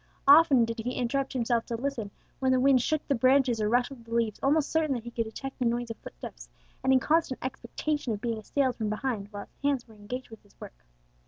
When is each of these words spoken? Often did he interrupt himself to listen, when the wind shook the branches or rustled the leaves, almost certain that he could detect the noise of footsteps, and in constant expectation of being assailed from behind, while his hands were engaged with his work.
Often 0.27 0.65
did 0.65 0.79
he 0.79 0.93
interrupt 0.93 1.33
himself 1.33 1.67
to 1.67 1.75
listen, 1.75 2.09
when 2.39 2.51
the 2.51 2.59
wind 2.59 2.81
shook 2.81 3.07
the 3.07 3.13
branches 3.13 3.61
or 3.61 3.69
rustled 3.69 4.03
the 4.03 4.15
leaves, 4.15 4.39
almost 4.41 4.71
certain 4.71 4.95
that 4.95 5.03
he 5.03 5.11
could 5.11 5.25
detect 5.25 5.59
the 5.59 5.65
noise 5.65 5.91
of 5.91 5.97
footsteps, 5.97 6.49
and 6.83 6.91
in 6.91 6.99
constant 6.99 7.39
expectation 7.45 8.11
of 8.11 8.19
being 8.19 8.39
assailed 8.39 8.77
from 8.77 8.89
behind, 8.89 9.27
while 9.29 9.45
his 9.45 9.61
hands 9.61 9.87
were 9.87 9.93
engaged 9.93 10.31
with 10.31 10.41
his 10.41 10.59
work. 10.59 10.87